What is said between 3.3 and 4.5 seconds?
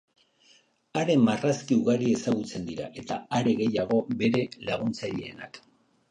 are gehiago bere